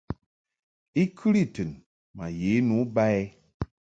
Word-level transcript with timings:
I 1.01 1.03
kɨli 1.17 1.43
tɨn 1.53 1.69
ma 2.15 2.25
ye 2.39 2.51
nu 2.67 2.77
ba 2.95 3.05
i. 3.19 3.21